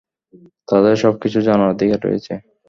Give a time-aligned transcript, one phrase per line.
[0.67, 2.33] তাদের সবকিছু জানার অধিকার রয়েছে।